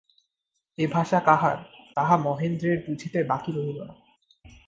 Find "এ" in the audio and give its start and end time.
0.77-0.85